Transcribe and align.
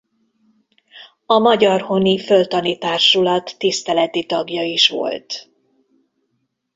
A 1.25 1.37
Magyarhoni 1.39 2.19
Földtani 2.19 2.77
Társulat 2.77 3.55
tiszteleti 3.57 4.25
tagja 4.25 4.63
is 4.63 4.89
volt. 4.89 5.49